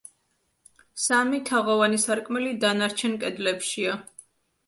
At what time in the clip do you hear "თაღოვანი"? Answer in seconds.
1.49-2.01